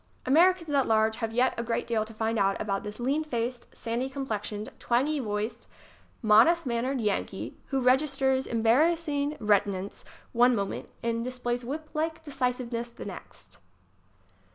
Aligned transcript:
Americans 0.25 0.71
at 0.71 0.87
large 0.87 1.17
have 1.17 1.31
yet 1.31 1.53
a 1.59 1.63
great 1.63 1.85
deal 1.85 2.03
to 2.03 2.11
find 2.11 2.39
out 2.39 2.59
about 2.59 2.81
this 2.81 2.99
lean 2.99 3.23
faced, 3.23 3.67
sandy 3.77 4.09
complexioned, 4.09 4.67
twangy 4.79 5.19
voiced, 5.19 5.67
modest 6.23 6.65
mannered 6.65 6.99
Yankee 6.99 7.55
who 7.67 7.79
reg 7.79 7.99
isters 8.01 8.47
embarrassing 8.47 9.37
reticence 9.39 10.03
one 10.31 10.55
moment 10.55 10.89
and 11.03 11.23
dis 11.23 11.37
plays 11.37 11.63
whip 11.63 11.87
like 11.93 12.23
decisiveness 12.23 12.89
the 12.89 13.05
next. 13.05 13.59